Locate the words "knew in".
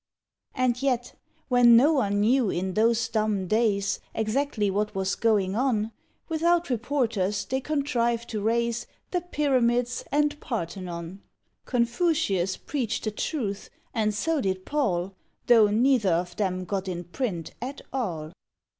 2.21-2.73